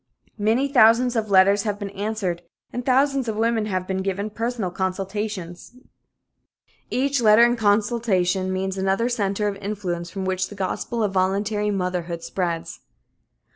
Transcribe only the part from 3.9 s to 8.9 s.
given personal consultations. Each letter and each consultation means